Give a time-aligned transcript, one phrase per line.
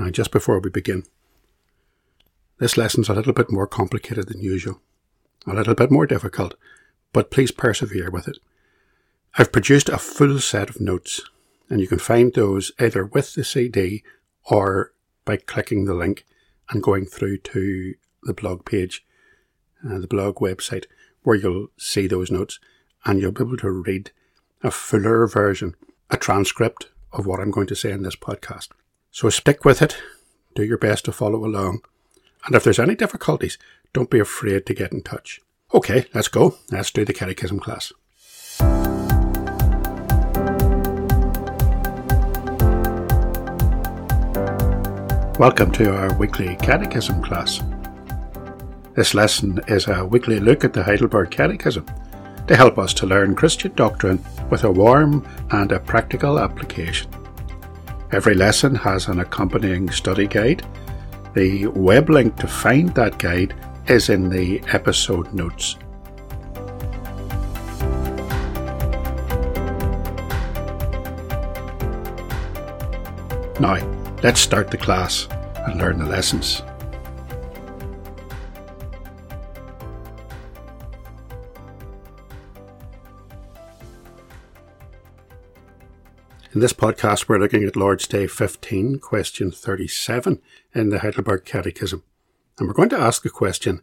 [0.00, 1.04] Now, just before we begin,
[2.58, 4.80] this lesson's a little bit more complicated than usual,
[5.46, 6.54] a little bit more difficult,
[7.12, 8.38] but please persevere with it.
[9.36, 11.20] I've produced a full set of notes,
[11.68, 14.02] and you can find those either with the CD
[14.44, 14.94] or
[15.26, 16.24] by clicking the link
[16.70, 19.04] and going through to the blog page,
[19.86, 20.86] uh, the blog website,
[21.24, 22.58] where you'll see those notes
[23.04, 24.12] and you'll be able to read
[24.62, 25.74] a fuller version,
[26.08, 28.68] a transcript of what I'm going to say in this podcast.
[29.12, 29.96] So stick with it,
[30.54, 31.82] do your best to follow along,
[32.46, 33.58] and if there's any difficulties,
[33.92, 35.40] don't be afraid to get in touch.
[35.74, 36.54] Okay, let's go.
[36.70, 37.92] Let's do the catechism class.
[45.40, 47.60] Welcome to our weekly catechism class.
[48.94, 51.84] This lesson is a weekly look at the Heidelberg Catechism
[52.46, 57.10] to help us to learn Christian doctrine with a warm and a practical application.
[58.12, 60.66] Every lesson has an accompanying study guide
[61.34, 63.54] the web link to find that guide
[63.86, 65.76] is in the episode notes.
[73.60, 73.76] Now,
[74.22, 75.28] let's start the class
[75.66, 76.62] and learn the lessons.
[86.52, 90.42] In this podcast, we're looking at Lord's Day 15, question 37
[90.74, 92.02] in the Heidelberg Catechism.
[92.58, 93.82] And we're going to ask the question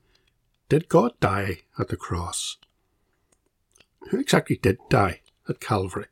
[0.68, 2.58] Did God die at the cross?
[4.10, 6.08] Who exactly did die at Calvary?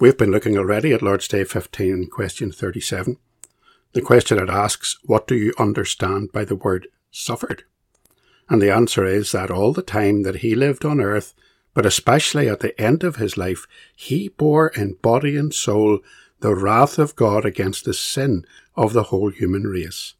[0.00, 3.16] We've been looking already at Lord's Day 15, question 37.
[3.92, 7.62] The question it asks, What do you understand by the word suffered?
[8.48, 11.34] And the answer is that all the time that he lived on earth,
[11.76, 16.00] but especially at the end of his life, he bore in body and soul
[16.40, 18.46] the wrath of God against the sin
[18.76, 20.14] of the whole human race,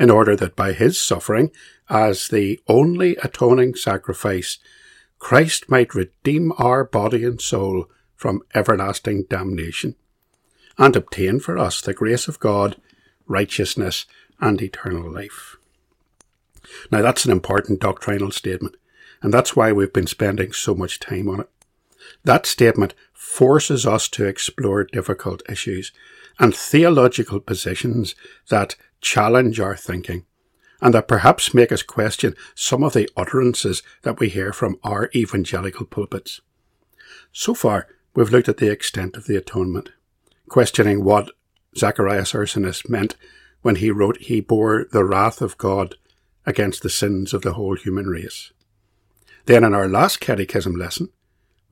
[0.00, 1.52] in order that by his suffering,
[1.90, 4.58] as the only atoning sacrifice,
[5.18, 9.96] Christ might redeem our body and soul from everlasting damnation,
[10.78, 12.80] and obtain for us the grace of God,
[13.26, 14.06] righteousness,
[14.40, 15.56] and eternal life.
[16.90, 18.76] Now that's an important doctrinal statement
[19.26, 21.48] and that's why we've been spending so much time on it.
[22.22, 25.90] That statement forces us to explore difficult issues
[26.38, 28.14] and theological positions
[28.50, 30.26] that challenge our thinking
[30.80, 35.10] and that perhaps make us question some of the utterances that we hear from our
[35.12, 36.40] evangelical pulpits.
[37.32, 39.90] So far, we've looked at the extent of the atonement,
[40.48, 41.32] questioning what
[41.76, 43.16] Zacharias Ursinus meant
[43.62, 45.96] when he wrote he bore the wrath of God
[46.46, 48.52] against the sins of the whole human race.
[49.46, 51.08] Then in our last catechism lesson,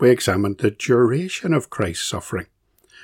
[0.00, 2.46] we examined the duration of Christ's suffering.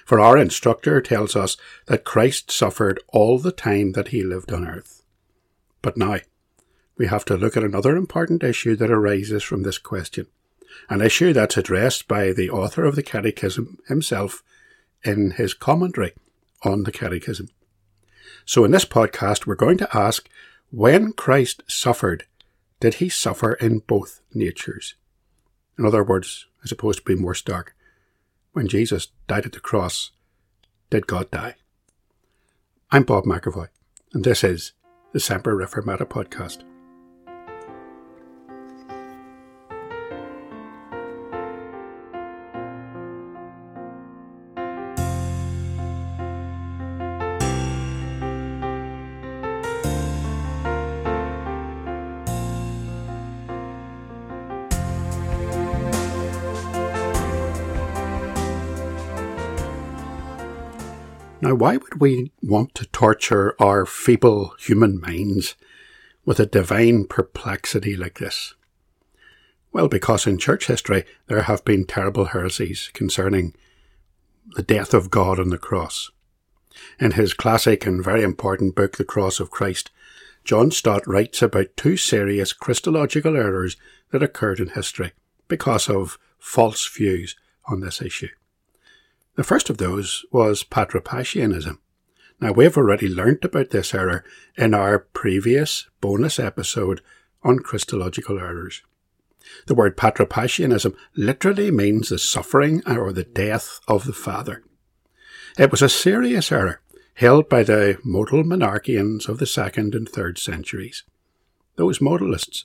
[0.05, 4.67] For our instructor tells us that Christ suffered all the time that he lived on
[4.67, 5.03] earth.
[5.83, 6.19] But now,
[6.97, 10.27] we have to look at another important issue that arises from this question,
[10.89, 14.43] an issue that's addressed by the author of the Catechism himself
[15.05, 16.13] in his commentary
[16.63, 17.49] on the Catechism.
[18.45, 20.29] So in this podcast, we're going to ask
[20.71, 22.25] when Christ suffered,
[22.81, 24.95] did he suffer in both natures?
[25.79, 27.75] In other words, as opposed to being more stark,
[28.53, 30.11] when Jesus died at the cross,
[30.89, 31.55] did God die?
[32.91, 33.69] I'm Bob McAvoy,
[34.13, 34.73] and this is
[35.13, 36.65] the Semper Reformanda podcast.
[61.43, 65.57] Now, why would we want to torture our feeble human minds
[66.27, 68.55] with a divine perplexity like this?
[69.73, 73.55] Well, because in church history there have been terrible heresies concerning
[74.55, 76.11] the death of God on the cross.
[76.99, 79.91] In his classic and very important book, The Cross of Christ,
[80.45, 83.79] John Stott writes about two serious Christological errors
[84.11, 85.13] that occurred in history
[85.49, 87.35] because of false views
[87.67, 88.29] on this issue.
[89.37, 91.79] The first of those was Patripassianism.
[92.41, 94.25] Now, we've already learnt about this error
[94.57, 97.01] in our previous bonus episode
[97.43, 98.83] on Christological errors.
[99.67, 104.63] The word Patripassianism literally means the suffering or the death of the Father.
[105.59, 106.81] It was a serious error
[107.15, 111.05] held by the modal monarchians of the second and third centuries,
[111.77, 112.65] those modalists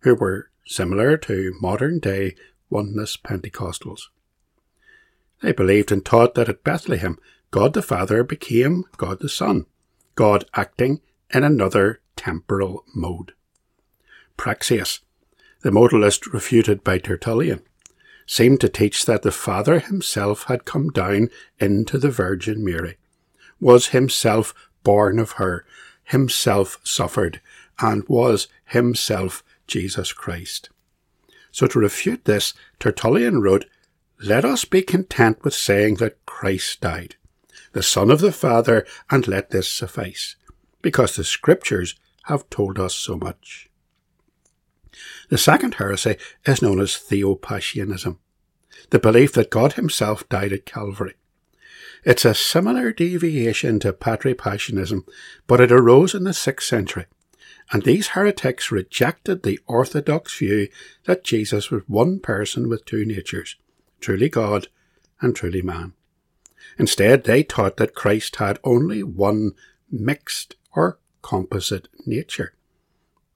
[0.00, 2.34] who were similar to modern day
[2.70, 4.08] oneness Pentecostals.
[5.40, 7.18] They believed and taught that at Bethlehem,
[7.50, 9.66] God the Father became God the Son.
[10.14, 11.00] God acting
[11.32, 13.32] in another temporal mode.
[14.36, 15.00] Praxeas,
[15.62, 17.62] the modalist refuted by Tertullian,
[18.26, 21.28] seemed to teach that the Father himself had come down
[21.58, 22.96] into the Virgin Mary,
[23.58, 25.64] was himself born of her,
[26.04, 27.40] himself suffered,
[27.80, 30.70] and was himself Jesus Christ.
[31.50, 33.66] So to refute this, Tertullian wrote,
[34.22, 37.16] Let us be content with saying that Christ died,
[37.72, 40.36] the Son of the Father, and let this suffice,
[40.82, 41.94] because the Scriptures
[42.24, 43.70] have told us so much.
[45.30, 48.18] The second heresy is known as Theopassianism,
[48.90, 51.14] the belief that God himself died at Calvary.
[52.04, 55.06] It's a similar deviation to Patripassianism,
[55.46, 57.06] but it arose in the 6th century,
[57.72, 60.68] and these heretics rejected the orthodox view
[61.06, 63.56] that Jesus was one person with two natures,
[64.00, 64.68] truly God
[65.20, 65.92] and truly man.
[66.78, 69.52] Instead, they taught that Christ had only one
[69.90, 72.54] mixed or composite nature.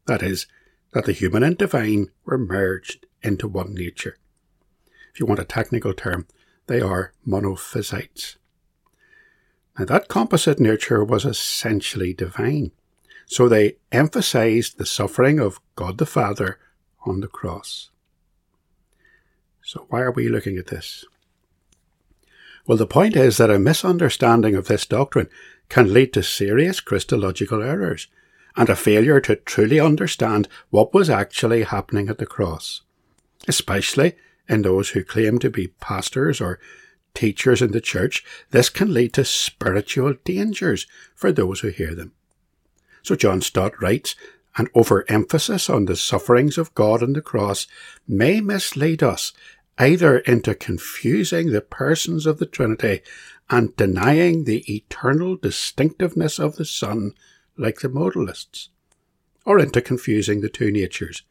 [0.06, 0.46] That is,
[0.93, 4.16] that the human and divine were merged into one nature.
[5.12, 6.26] If you want a technical term,
[6.67, 8.37] they are monophysites.
[9.78, 12.70] Now, that composite nature was essentially divine,
[13.26, 16.58] so they emphasized the suffering of God the Father
[17.05, 17.90] on the cross.
[19.64, 21.06] So, why are we looking at this?
[22.66, 25.28] Well, the point is that a misunderstanding of this doctrine
[25.70, 28.08] can lead to serious Christological errors
[28.56, 32.82] and a failure to truly understand what was actually happening at the cross,
[33.49, 34.16] especially
[34.49, 36.60] in those who claim to be pastors or
[37.14, 38.22] teachers in the church.
[38.50, 42.12] This can lead to spiritual dangers for those who hear them.
[43.02, 44.14] So John Stott writes,
[44.56, 47.66] an overemphasis on the sufferings of God on the cross
[48.06, 49.32] may mislead us
[49.78, 53.00] either into confusing the persons of the Trinity
[53.50, 57.12] and denying the eternal distinctiveness of the Son
[57.56, 58.68] like the modalists,
[59.44, 61.22] or into confusing the two natures,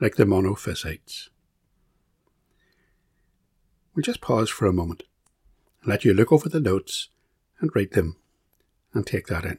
[0.00, 1.28] like the monophysites.
[3.94, 5.04] We'll just pause for a moment
[5.84, 7.08] let you look over the notes
[7.60, 8.16] and read them
[8.94, 9.58] and take that in.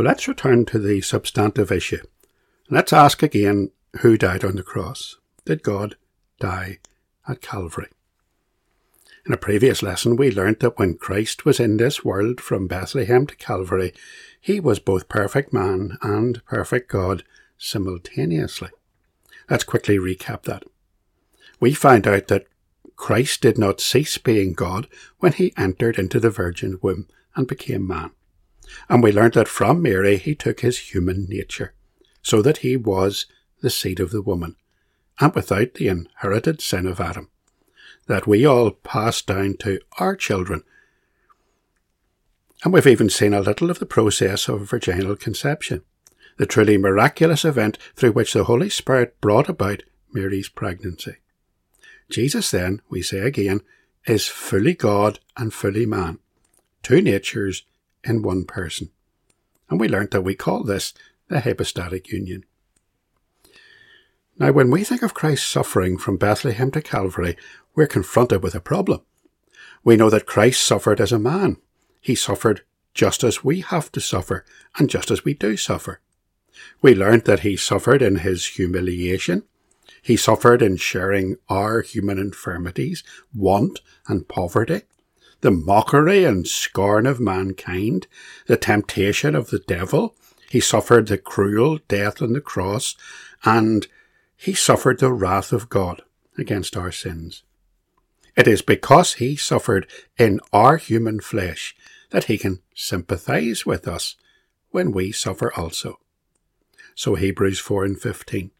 [0.00, 2.02] So let's return to the substantive issue.
[2.70, 5.18] Let's ask again who died on the cross?
[5.44, 5.96] Did God
[6.38, 6.78] die
[7.28, 7.88] at Calvary?
[9.26, 13.26] In a previous lesson, we learnt that when Christ was in this world from Bethlehem
[13.26, 13.92] to Calvary,
[14.40, 17.22] he was both perfect man and perfect God
[17.58, 18.70] simultaneously.
[19.50, 20.62] Let's quickly recap that.
[21.60, 22.46] We find out that
[22.96, 24.88] Christ did not cease being God
[25.18, 28.12] when he entered into the virgin womb and became man.
[28.88, 31.74] And we learnt that from Mary he took his human nature,
[32.22, 33.26] so that he was
[33.60, 34.56] the seed of the woman,
[35.18, 37.30] and without the inherited sin of Adam,
[38.06, 40.62] that we all pass down to our children.
[42.64, 45.82] And we've even seen a little of the process of virginal conception,
[46.36, 51.16] the truly miraculous event through which the Holy Spirit brought about Mary's pregnancy.
[52.10, 53.60] Jesus, then, we say again,
[54.06, 56.18] is fully God and fully man,
[56.82, 57.62] two natures
[58.04, 58.90] in one person.
[59.68, 60.94] And we learnt that we call this
[61.28, 62.44] the hypostatic union.
[64.38, 67.36] Now, when we think of Christ's suffering from Bethlehem to Calvary,
[67.74, 69.02] we're confronted with a problem.
[69.84, 71.58] We know that Christ suffered as a man.
[72.00, 72.62] He suffered
[72.94, 74.44] just as we have to suffer,
[74.76, 76.00] and just as we do suffer.
[76.82, 79.44] We learnt that he suffered in his humiliation.
[80.02, 83.04] He suffered in sharing our human infirmities,
[83.34, 84.82] want, and poverty,
[85.40, 88.06] the mockery and scorn of mankind,
[88.46, 90.14] the temptation of the devil.
[90.50, 92.96] He suffered the cruel death on the cross,
[93.44, 93.86] and
[94.36, 96.02] he suffered the wrath of God
[96.36, 97.42] against our sins.
[98.36, 99.86] It is because he suffered
[100.18, 101.76] in our human flesh
[102.10, 104.16] that he can sympathize with us
[104.70, 105.98] when we suffer also.
[106.94, 108.50] So Hebrews 4 and 15.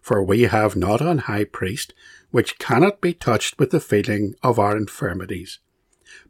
[0.00, 1.94] For we have not an high priest
[2.30, 5.58] which cannot be touched with the feeling of our infirmities,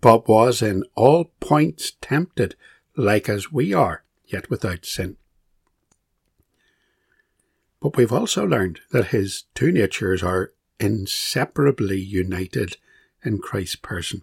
[0.00, 2.54] but was in all points tempted
[2.96, 5.16] like as we are, yet without sin.
[7.80, 12.76] But we've also learned that his two natures are inseparably united
[13.24, 14.22] in Christ's person.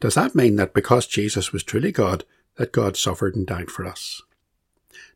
[0.00, 2.24] Does that mean that because Jesus was truly God,
[2.56, 4.22] that God suffered and died for us?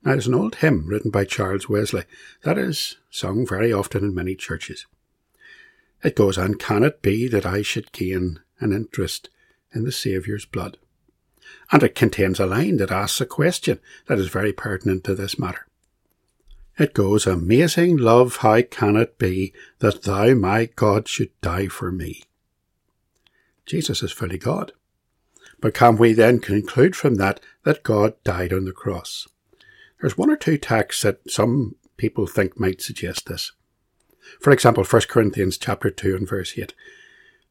[0.05, 2.05] Now, there's an old hymn written by Charles Wesley
[2.43, 4.87] that is sung very often in many churches.
[6.02, 9.28] It goes on, Can it be that I should gain an interest
[9.75, 10.78] in the Saviour's blood?
[11.71, 15.38] And it contains a line that asks a question that is very pertinent to this
[15.38, 15.66] matter.
[16.78, 21.92] It goes, Amazing love, how can it be that thou, my God, should die for
[21.92, 22.23] me?
[23.66, 24.73] Jesus is fully God.
[25.61, 29.28] But can we then conclude from that that God died on the cross?
[30.00, 33.52] There's one or two texts that some people think might suggest this.
[34.40, 36.75] For example, 1 Corinthians chapter 2 and verse 8,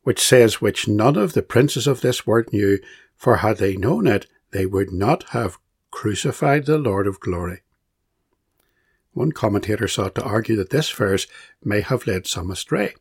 [0.04, 2.80] which says, Which none of the princes of this world knew,
[3.16, 5.58] for had they known it, they would not have
[5.92, 7.62] crucified the Lord of glory.
[9.14, 11.28] One commentator sought to argue that this verse
[11.64, 12.96] may have led some astray,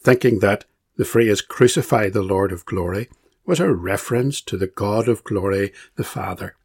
[0.00, 0.64] thinking that
[0.96, 3.08] the phrase crucify the Lord of glory
[3.44, 6.56] was a reference to the God of glory, the Father.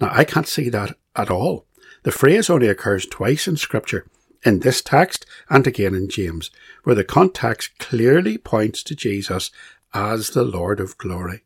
[0.00, 1.66] Now, I can't see that at all.
[2.04, 4.06] The phrase only occurs twice in Scripture,
[4.44, 6.50] in this text and again in James,
[6.84, 9.50] where the context clearly points to Jesus
[9.92, 11.42] as the Lord of glory.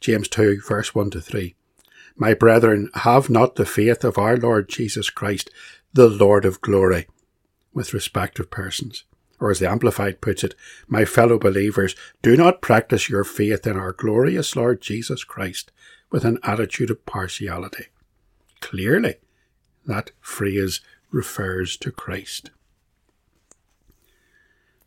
[0.00, 1.54] James 2, verse 1 to 3.
[2.16, 5.50] My brethren, have not the faith of our Lord Jesus Christ,
[5.92, 7.06] the Lord of glory,
[7.72, 9.04] with respect of persons.
[9.38, 10.54] Or as the Amplified puts it,
[10.86, 15.70] my fellow believers, do not practice your faith in our glorious Lord Jesus Christ
[16.10, 17.86] with an attitude of partiality.
[18.60, 19.16] Clearly,
[19.84, 20.80] that phrase
[21.10, 22.50] refers to Christ.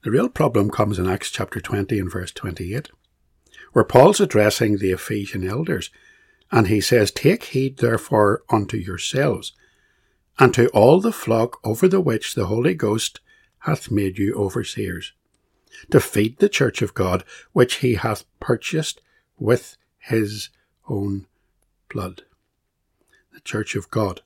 [0.03, 2.89] The real problem comes in Acts chapter 20 and verse 28,
[3.73, 5.89] where Paul's addressing the Ephesian elders,
[6.51, 9.53] and he says, Take heed therefore unto yourselves
[10.39, 13.19] and to all the flock over the which the Holy Ghost
[13.59, 15.11] hath made you overseers,
[15.91, 19.01] to feed the church of God, which he hath purchased
[19.37, 20.49] with his
[20.87, 21.27] own
[21.93, 22.23] blood.
[23.33, 24.21] The church of God,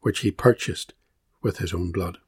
[0.00, 0.92] which he purchased
[1.42, 2.18] with his own blood.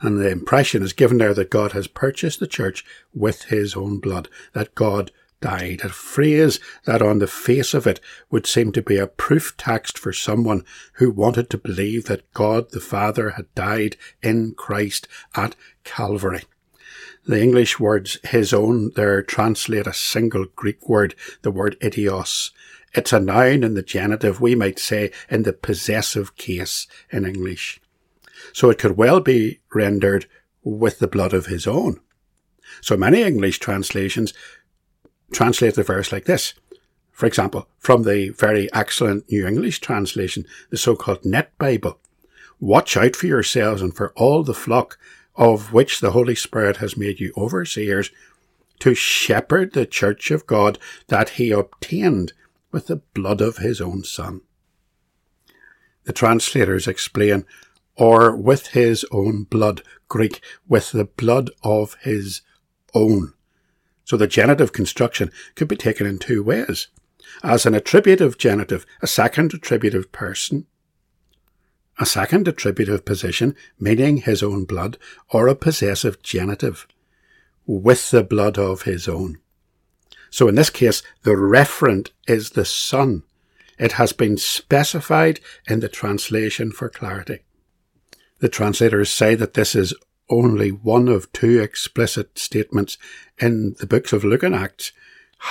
[0.00, 3.98] And the impression is given there that God has purchased the church with his own
[3.98, 8.00] blood, that God died, a phrase that on the face of it
[8.30, 10.64] would seem to be a proof text for someone
[10.94, 15.54] who wanted to believe that God the Father had died in Christ at
[15.84, 16.42] Calvary.
[17.26, 22.50] The English words his own there translate a single Greek word, the word idios.
[22.94, 27.80] It's a noun in the genitive, we might say in the possessive case in English.
[28.52, 30.26] So it could well be rendered
[30.62, 32.00] with the blood of his own.
[32.80, 34.32] So many English translations
[35.32, 36.54] translate the verse like this.
[37.10, 41.98] For example, from the very excellent New English translation, the so-called Net Bible.
[42.60, 44.98] Watch out for yourselves and for all the flock
[45.34, 48.10] of which the Holy Spirit has made you overseers
[48.80, 52.32] to shepherd the church of God that he obtained
[52.72, 54.40] with the blood of his own Son.
[56.04, 57.44] The translators explain,
[57.96, 62.40] or with his own blood, Greek, with the blood of his
[62.94, 63.34] own.
[64.04, 66.88] So the genitive construction could be taken in two ways.
[67.44, 70.66] As an attributive genitive, a second attributive person,
[71.98, 74.98] a second attributive position, meaning his own blood,
[75.30, 76.86] or a possessive genitive,
[77.64, 79.38] with the blood of his own.
[80.32, 83.22] So in this case, the referent is the Son.
[83.78, 87.40] It has been specified in the translation for clarity.
[88.38, 89.94] The translators say that this is
[90.30, 92.96] only one of two explicit statements
[93.38, 94.92] in the books of Luke and Acts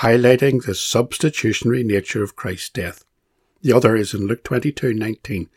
[0.00, 3.04] highlighting the substitutionary nature of Christ's death.
[3.60, 5.48] The other is in Luke 22:19.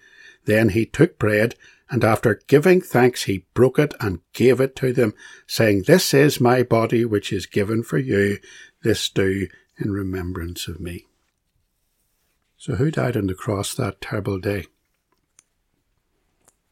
[0.46, 1.56] Then he took bread
[1.90, 5.14] and after giving thanks he broke it and gave it to them,
[5.46, 8.40] saying, This is my body which is given for you.
[8.86, 9.48] This do
[9.80, 11.08] in remembrance of me.
[12.56, 14.68] So who died on the cross that terrible day?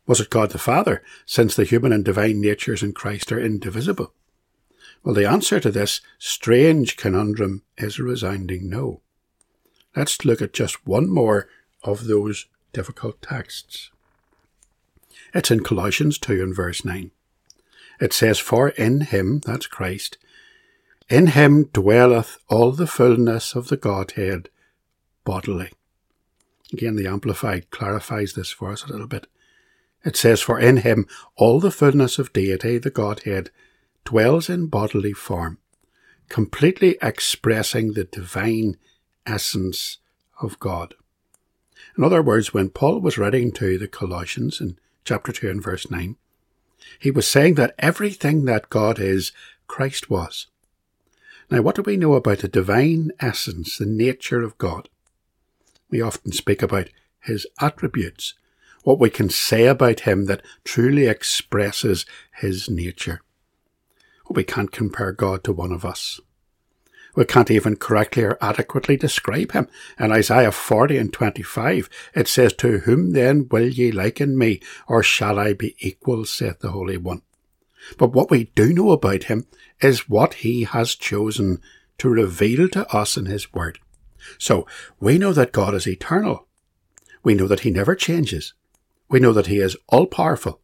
[0.06, 4.14] Was it God the Father, since the human and divine natures in Christ are indivisible?
[5.04, 9.02] Well, the answer to this strange conundrum is a resounding no.
[9.96, 11.50] Let's look at just one more
[11.82, 13.90] of those difficult texts.
[15.34, 17.10] It's in Colossians 2 and verse 9.
[18.00, 20.20] It says, For in him, that's Christ,
[21.10, 24.50] in him dwelleth all the fullness of the Godhead
[25.24, 25.72] bodily.
[26.72, 29.28] Again, the Amplified clarifies this for us a little bit.
[30.04, 33.52] It says, For in him all the fullness of deity, the Godhead,
[34.06, 35.60] dwells in bodily form,
[36.30, 38.78] completely expressing the divine
[39.26, 40.00] essence
[40.42, 40.96] of God.
[41.98, 45.90] In other words, when Paul was writing to the Colossians in chapter 2 and verse
[45.90, 46.18] 9,
[47.00, 49.32] he was saying that everything that God is,
[49.68, 50.48] Christ was.
[51.54, 54.90] Now, what do we know about the divine essence, the nature of God?
[55.88, 56.90] We often speak about
[57.20, 58.34] his attributes,
[58.82, 63.22] what we can say about him that truly expresses his nature.
[64.32, 66.20] We can't compare God to one of us.
[67.16, 69.68] We can't even correctly or adequately describe him.
[70.00, 75.04] In Isaiah 40 and 25, it says, To whom then will ye liken me, or
[75.04, 77.22] shall I be equal, saith the Holy One?
[77.98, 79.48] But what we do know about him
[79.82, 81.62] is what he has chosen
[81.98, 83.80] to reveal to us in his word.
[84.38, 84.66] So
[85.00, 86.48] we know that God is eternal.
[87.24, 88.54] We know that he never changes.
[89.10, 90.60] We know that he is all powerful.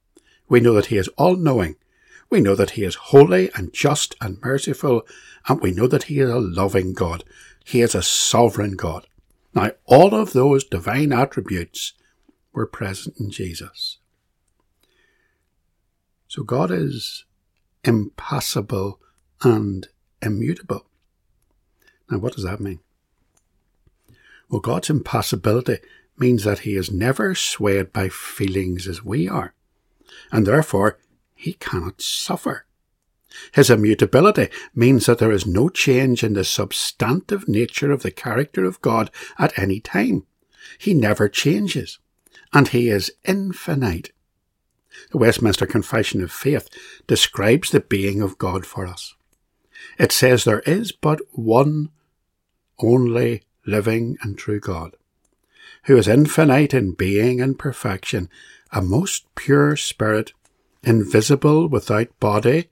[0.48, 1.76] We know that he is all knowing.
[2.30, 5.08] We know that he is holy and just and merciful,
[5.48, 7.24] and we know that he is a loving God.
[7.64, 9.08] He is a sovereign God.
[9.54, 11.94] Now, all of those divine attributes
[12.54, 13.99] were present in Jesus.
[16.30, 17.26] So God is
[17.84, 19.00] impassible
[19.42, 19.88] and
[20.22, 20.86] immutable.
[22.10, 22.80] Now, what does that mean?
[24.48, 25.80] Well, God's impassibility
[26.18, 29.56] means that he is never swayed by feelings as we are,
[30.32, 31.00] and therefore
[31.34, 32.66] he cannot suffer.
[33.54, 38.66] His immutability means that there is no change in the substantive nature of the character
[38.66, 40.28] of God at any time.
[40.78, 41.98] He never changes,
[42.54, 44.12] and he is infinite.
[45.12, 46.70] The Westminster Confession of Faith
[47.08, 49.16] describes the being of God for us.
[49.98, 51.90] It says there is but one
[52.80, 54.96] only living and true God,
[55.86, 58.30] who is infinite in being and perfection,
[58.72, 60.34] a most pure spirit,
[60.84, 62.70] invisible without body,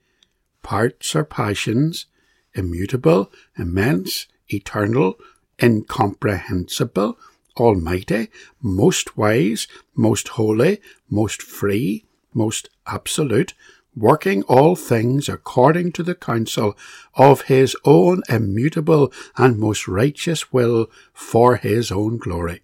[0.64, 2.06] parts or passions,
[2.54, 5.20] immutable, immense, eternal,
[5.62, 7.18] incomprehensible,
[7.58, 8.30] almighty,
[8.62, 13.54] most wise, most holy, most free, most absolute,
[13.96, 16.78] working all things according to the counsel
[17.16, 22.62] of his own immutable and most righteous will for his own glory.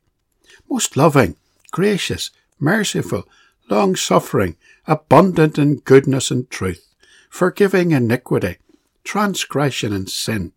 [0.69, 1.35] Most loving,
[1.71, 3.27] gracious, merciful,
[3.69, 6.87] long suffering, abundant in goodness and truth,
[7.29, 8.57] forgiving iniquity,
[9.03, 10.53] transgression and sin,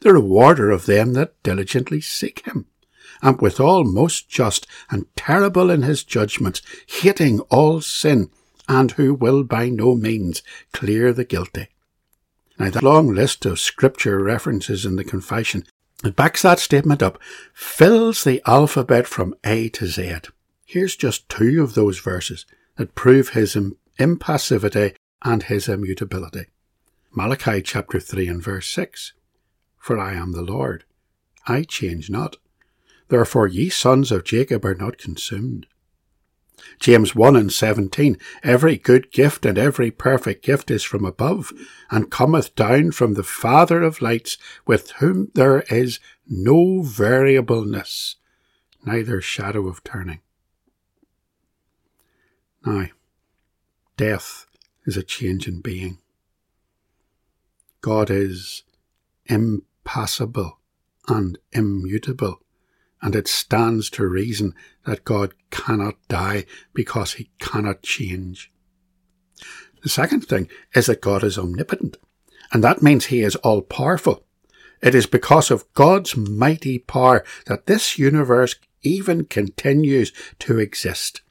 [0.00, 2.66] the rewarder of them that diligently seek him,
[3.22, 8.30] and withal most just and terrible in his judgments, hating all sin,
[8.72, 11.68] and who will by no means clear the guilty.
[12.58, 15.64] Now, that long list of scripture references in the confession
[16.02, 17.18] that backs that statement up
[17.52, 20.14] fills the alphabet from A to Z.
[20.64, 23.56] Here's just two of those verses that prove his
[23.98, 26.46] impassivity and his immutability.
[27.14, 29.12] Malachi chapter 3 and verse 6.
[29.78, 30.84] For I am the Lord,
[31.46, 32.38] I change not.
[33.08, 35.66] Therefore ye sons of Jacob are not consumed.
[36.78, 41.52] James 1 and 17, Every good gift and every perfect gift is from above,
[41.90, 48.16] and cometh down from the Father of lights, with whom there is no variableness,
[48.84, 50.20] neither shadow of turning.
[52.64, 52.88] Now,
[53.96, 54.46] death
[54.84, 55.98] is a change in being.
[57.80, 58.62] God is
[59.26, 60.58] impassible
[61.08, 62.41] and immutable
[63.02, 64.54] and it stands to reason
[64.86, 68.50] that God cannot die because he cannot change.
[69.82, 71.98] The second thing is that God is omnipotent,
[72.52, 74.24] and that means he is all powerful.
[74.80, 81.22] It is because of God's mighty power that this universe even continues to exist.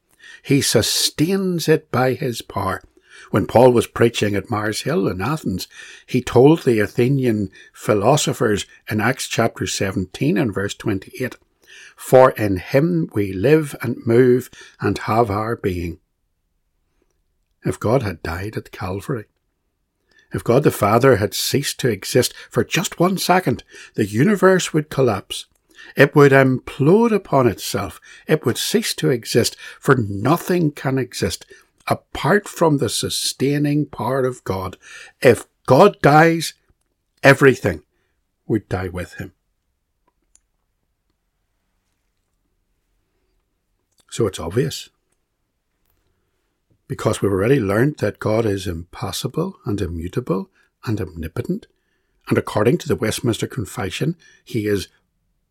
[0.43, 2.81] He sustains it by his power.
[3.29, 5.67] When Paul was preaching at Mars Hill in Athens,
[6.05, 11.35] he told the Athenian philosophers in Acts chapter 17 and verse 28,
[11.95, 15.99] for in him we live and move and have our being.
[17.63, 19.25] If God had died at Calvary,
[20.33, 23.63] if God the Father had ceased to exist for just one second,
[23.95, 25.45] the universe would collapse.
[25.95, 27.99] It would implode upon itself.
[28.27, 31.45] It would cease to exist, for nothing can exist
[31.87, 34.77] apart from the sustaining power of God.
[35.21, 36.53] If God dies,
[37.23, 37.83] everything
[38.47, 39.33] would die with him.
[44.11, 44.89] So it's obvious.
[46.87, 50.49] Because we've already learned that God is impassible and immutable
[50.85, 51.67] and omnipotent,
[52.27, 54.89] and according to the Westminster Confession, he is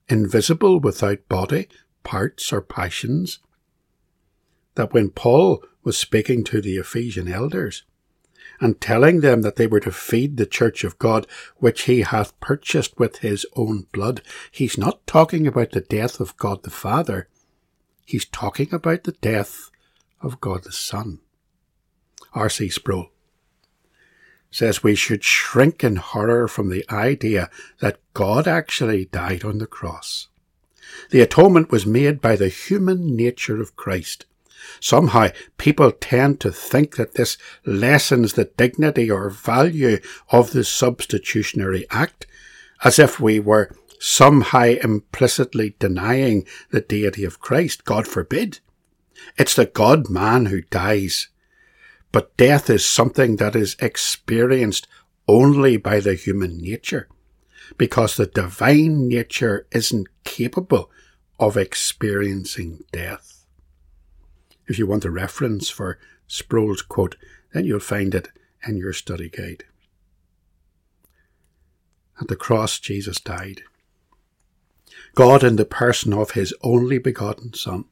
[0.09, 1.69] invisible without body,
[2.05, 3.39] parts, or passions.
[4.75, 7.85] That when Paul was speaking to the Ephesian elders,
[8.61, 12.39] and telling them that they were to feed the church of God, which he hath
[12.41, 14.21] purchased with his own blood.
[14.51, 17.27] He's not talking about the death of God the Father.
[18.11, 19.71] He's talking about the death
[20.21, 21.21] of God the Son.
[22.35, 22.69] R.C.
[22.69, 23.11] Sproul
[24.51, 29.67] says we should shrink in horror from the idea that God actually died on the
[29.69, 30.27] cross.
[31.11, 34.27] The atonement was made by the human nature of Christ.
[34.81, 41.87] Somehow people tend to think that this lessens the dignity or value of the substitutionary
[41.93, 42.27] act,
[42.83, 47.85] as if we were somehow implicitly denying the deity of Christ.
[47.85, 48.59] God forbid.
[49.39, 51.29] It's the God man who dies.
[52.11, 54.89] But death is something that is experienced
[55.29, 57.09] only by the human nature,
[57.79, 60.91] because the divine nature isn't capable
[61.39, 63.45] of experiencing death.
[64.67, 67.17] If you want a reference for Sproul's quote,
[67.53, 68.29] then you'll find it
[68.67, 69.65] in your study guide.
[72.21, 73.63] At the cross, Jesus died.
[75.15, 77.85] God in the person of his only begotten Son.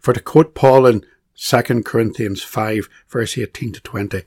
[0.00, 1.04] For to quote Paul in
[1.36, 4.22] 2 Corinthians 5, verse 18 to 20,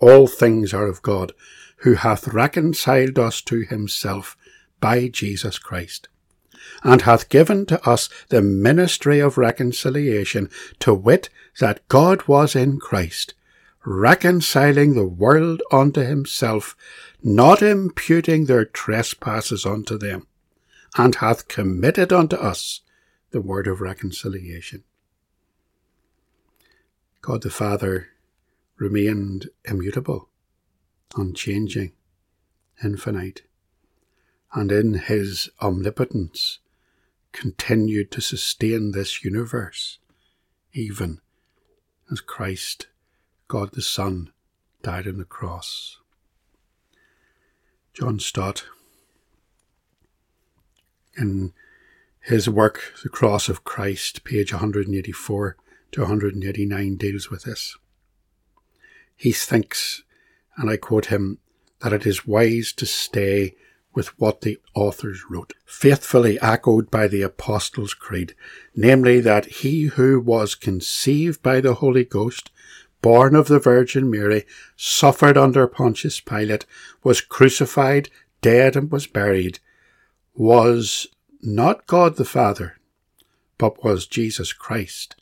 [0.00, 1.32] all things are of God,
[1.78, 4.36] who hath reconciled us to himself
[4.80, 6.08] by Jesus Christ,
[6.82, 10.48] and hath given to us the ministry of reconciliation,
[10.80, 11.28] to wit,
[11.60, 13.34] that God was in Christ,
[13.84, 16.76] reconciling the world unto himself,
[17.22, 20.26] not imputing their trespasses unto them
[20.96, 22.80] and hath committed unto us
[23.30, 24.84] the word of reconciliation.
[27.20, 28.08] God the Father
[28.76, 30.28] remained immutable,
[31.16, 31.92] unchanging,
[32.82, 33.42] infinite,
[34.52, 36.60] and in his omnipotence
[37.32, 39.98] continued to sustain this universe,
[40.72, 41.20] even
[42.10, 42.86] as Christ,
[43.48, 44.32] God the Son,
[44.82, 45.98] died on the cross.
[47.92, 48.66] John Stott
[51.16, 51.52] in
[52.20, 55.56] his work, The Cross of Christ, page 184
[55.92, 57.76] to 189, deals with this.
[59.16, 60.02] He thinks,
[60.56, 61.38] and I quote him,
[61.80, 63.54] that it is wise to stay
[63.94, 68.34] with what the authors wrote, faithfully echoed by the Apostles' Creed,
[68.74, 72.50] namely that he who was conceived by the Holy Ghost,
[73.02, 74.44] born of the Virgin Mary,
[74.76, 76.66] suffered under Pontius Pilate,
[77.02, 78.08] was crucified,
[78.40, 79.60] dead, and was buried,
[80.34, 81.06] was
[81.40, 82.78] not God the Father,
[83.58, 85.16] but was Jesus Christ,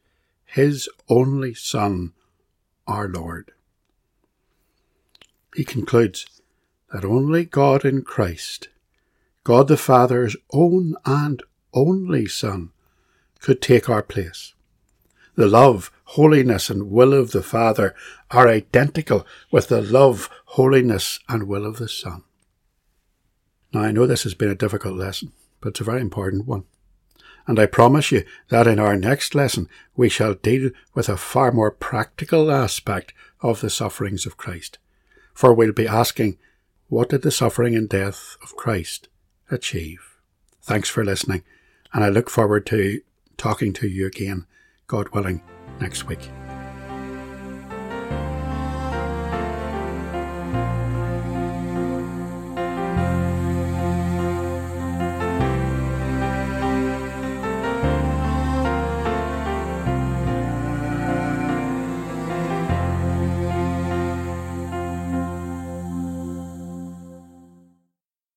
[0.45, 2.13] his only Son,
[2.87, 3.53] our Lord.
[5.55, 6.27] He concludes
[6.93, 8.69] that only God in Christ,
[9.45, 11.43] God the Father's own and
[11.75, 12.71] only Son,
[13.41, 14.55] could take our place.
[15.35, 17.95] The love, holiness, and will of the Father
[18.31, 22.25] are identical with the love, holiness, and will of the Son.
[23.73, 26.65] Now, I know this has been a difficult lesson, but it's a very important one.
[27.47, 31.51] And I promise you that in our next lesson we shall deal with a far
[31.51, 34.79] more practical aspect of the sufferings of Christ.
[35.35, 36.39] For we'll be asking,
[36.89, 39.09] what did the suffering and death of Christ
[39.51, 40.19] achieve?
[40.63, 41.43] Thanks for listening,
[41.93, 43.01] and I look forward to
[43.37, 44.47] talking to you again,
[44.87, 45.43] God willing,
[45.81, 46.31] next week.